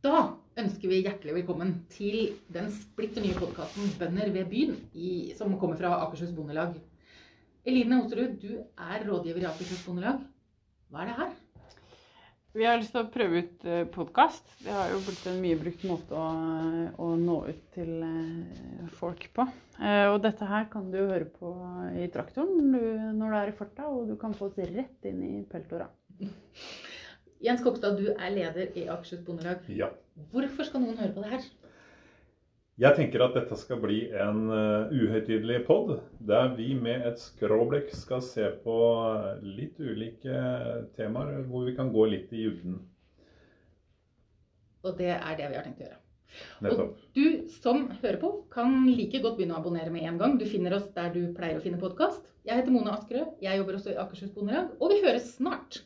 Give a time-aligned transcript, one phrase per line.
[0.00, 0.20] Da
[0.56, 5.76] ønsker vi hjertelig velkommen til den splitter nye podkasten 'Bønder ved byen', i, som kommer
[5.76, 6.78] fra Akershus Bondelag.
[7.68, 10.24] Eline Osterud, du er rådgiver i Akershus Bondelag.
[10.88, 11.36] Hva er det her?
[12.56, 14.48] Vi har lyst til å prøve ut podkast.
[14.64, 16.26] Det har jo blitt en mye brukt måte å,
[16.96, 19.50] å nå ut til eh, folk på.
[19.84, 21.52] Eh, og dette her kan du høre på
[22.00, 25.34] i traktoren når du er i farta, og du kan få oss rett inn i
[25.44, 25.92] peltora.
[27.40, 29.64] Jens Kokstad, du er leder i Akershus Bondelag.
[29.72, 29.88] Ja.
[30.32, 31.46] Hvorfor skal noen høre på det her?
[32.80, 37.90] Jeg tenker at dette skal bli en uh, uhøytidelig pod, der vi med et skråblikk
[37.96, 38.76] skal se på
[39.44, 40.36] litt ulike
[40.96, 42.78] temaer, hvor vi kan gå litt i dybden.
[44.84, 46.00] Og det er det vi har tenkt å gjøre.
[46.64, 46.94] Nettopp.
[46.94, 50.36] Og du som hører på, kan like godt begynne å abonnere med en gang.
[50.40, 52.24] Du finner oss der du pleier å finne podkast.
[52.48, 53.36] Jeg heter Mona Askerød.
[53.44, 54.72] Jeg jobber også i Akershus Bondelag.
[54.80, 55.82] Og vi høres snart!